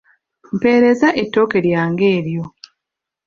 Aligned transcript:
Mpeereza 0.55 1.07
ettooke 1.21 1.57
lyange 1.65 2.05
eryo. 2.17 2.45